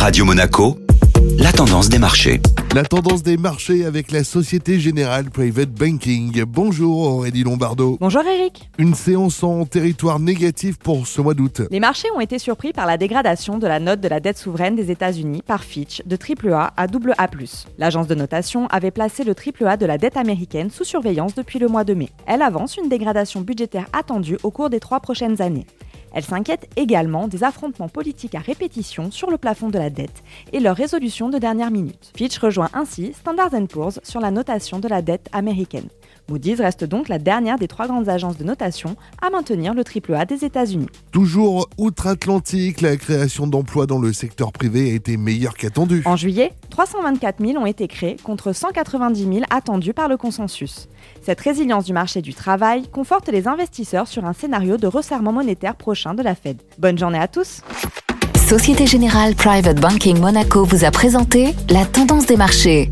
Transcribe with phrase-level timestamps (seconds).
[0.00, 0.78] Radio Monaco,
[1.38, 2.40] la tendance des marchés.
[2.74, 6.42] La tendance des marchés avec la Société Générale Private Banking.
[6.44, 7.98] Bonjour Aurélie Lombardo.
[8.00, 8.70] Bonjour Eric.
[8.78, 11.60] Une séance en territoire négatif pour ce mois d'août.
[11.70, 14.74] Les marchés ont été surpris par la dégradation de la note de la dette souveraine
[14.74, 17.28] des États-Unis par Fitch de AAA à AA+.
[17.76, 21.68] L'agence de notation avait placé le AAA de la dette américaine sous surveillance depuis le
[21.68, 22.08] mois de mai.
[22.26, 25.66] Elle avance une dégradation budgétaire attendue au cours des trois prochaines années.
[26.12, 30.22] Elle s'inquiète également des affrontements politiques à répétition sur le plafond de la dette
[30.52, 32.12] et leur résolution de dernière minute.
[32.16, 35.88] Fitch rejoint ainsi Standard Poor's sur la notation de la dette américaine.
[36.28, 40.26] Moody's reste donc la dernière des trois grandes agences de notation à maintenir le AAA
[40.26, 40.86] des États-Unis.
[41.10, 46.02] Toujours outre-Atlantique, la création d'emplois dans le secteur privé a été meilleure qu'attendue.
[46.04, 46.52] En juillet,
[46.86, 50.88] 324 000 ont été créés contre 190 000 attendus par le consensus.
[51.20, 55.74] Cette résilience du marché du travail conforte les investisseurs sur un scénario de resserrement monétaire
[55.74, 56.56] prochain de la Fed.
[56.78, 57.60] Bonne journée à tous.
[58.48, 62.90] Société Générale Private Banking Monaco vous a présenté la tendance des marchés.